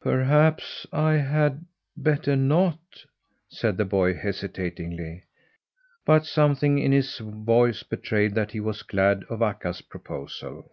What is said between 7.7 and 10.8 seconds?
betrayed that he was glad of Akka's proposal.